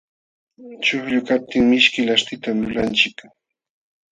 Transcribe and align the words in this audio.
Chuqllu 0.87 1.19
kaptin 1.27 1.63
mishki 1.73 2.01
laśhtitan 2.07 2.57
lulanchik. 2.67 3.17